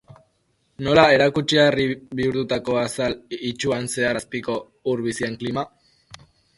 Nola 0.87 1.03
erakutsi 1.17 1.59
harri 1.65 1.85
bihurtutako 2.21 2.79
azal 2.87 3.17
itsuan 3.53 3.89
zehar 3.95 4.25
azpiko 4.25 4.61
ur-bizien 4.95 5.43
kilima? 5.45 5.71